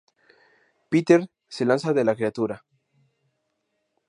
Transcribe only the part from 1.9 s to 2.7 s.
de la criatura.